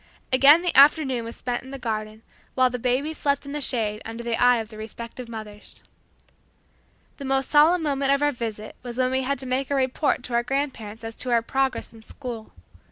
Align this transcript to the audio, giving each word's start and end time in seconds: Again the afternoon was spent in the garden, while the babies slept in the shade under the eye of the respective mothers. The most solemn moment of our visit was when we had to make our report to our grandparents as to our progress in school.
Again 0.33 0.63
the 0.63 0.75
afternoon 0.75 1.25
was 1.25 1.35
spent 1.35 1.61
in 1.61 1.69
the 1.69 1.77
garden, 1.77 2.23
while 2.55 2.71
the 2.71 2.79
babies 2.79 3.19
slept 3.19 3.45
in 3.45 3.51
the 3.51 3.61
shade 3.61 4.01
under 4.03 4.23
the 4.23 4.35
eye 4.35 4.57
of 4.57 4.69
the 4.69 4.77
respective 4.79 5.29
mothers. 5.29 5.83
The 7.17 7.25
most 7.25 7.51
solemn 7.51 7.83
moment 7.83 8.11
of 8.11 8.23
our 8.23 8.31
visit 8.31 8.75
was 8.81 8.97
when 8.97 9.11
we 9.11 9.21
had 9.21 9.37
to 9.37 9.45
make 9.45 9.69
our 9.69 9.77
report 9.77 10.23
to 10.23 10.33
our 10.33 10.41
grandparents 10.41 11.03
as 11.03 11.15
to 11.17 11.29
our 11.29 11.43
progress 11.43 11.93
in 11.93 12.01
school. 12.01 12.51